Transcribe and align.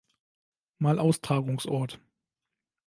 Mal 0.79 0.97
Austragungsort. 0.97 1.99